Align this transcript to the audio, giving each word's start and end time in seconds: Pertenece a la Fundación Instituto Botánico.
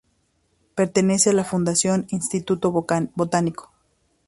Pertenece 0.73 1.29
a 1.29 1.33
la 1.33 1.43
Fundación 1.43 2.07
Instituto 2.09 2.71
Botánico. 2.71 3.71